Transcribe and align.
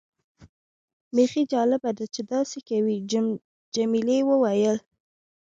بیخي 1.15 1.43
جالبه 1.51 1.91
ده 1.97 2.05
چې 2.13 2.21
داسې 2.33 2.59
کوي. 2.69 2.97
جميلې 3.75 4.19
وويل:. 4.29 4.77